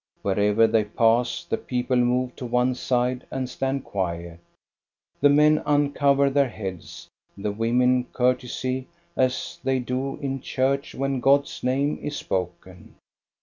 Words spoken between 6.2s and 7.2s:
their heads,